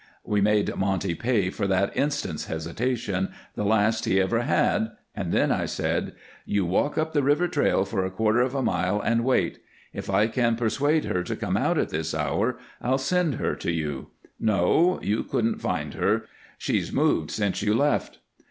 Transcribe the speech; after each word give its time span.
We 0.23 0.41
made 0.41 0.75
Monty 0.75 1.13
pay 1.13 1.51
for 1.51 1.67
that 1.67 1.95
instant's 1.95 2.45
hesitation, 2.45 3.29
the 3.53 3.63
last 3.63 4.05
he 4.05 4.19
ever 4.19 4.41
had, 4.41 4.89
and 5.15 5.31
then 5.31 5.51
I 5.51 5.67
said: 5.67 6.13
"You 6.43 6.65
walk 6.65 6.97
up 6.97 7.13
the 7.13 7.21
river 7.21 7.47
trail 7.47 7.85
for 7.85 8.03
a 8.03 8.09
quarter 8.09 8.41
of 8.41 8.55
a 8.55 8.63
mile 8.63 8.99
and 8.99 9.23
wait. 9.23 9.59
If 9.93 10.09
I 10.09 10.25
can 10.25 10.55
persuade 10.55 11.05
her 11.05 11.21
to 11.21 11.35
come 11.35 11.55
out 11.55 11.77
at 11.77 11.89
this 11.89 12.15
hour 12.15 12.57
I'll 12.81 12.97
send 12.97 13.35
her 13.35 13.53
to 13.57 13.71
you. 13.71 14.07
No, 14.39 14.99
you 15.03 15.21
couldn't 15.23 15.61
find 15.61 15.93
her. 15.93 16.25
She's 16.57 16.91
moved 16.91 17.29
since 17.29 17.61
you 17.61 17.75
left." 17.75 18.17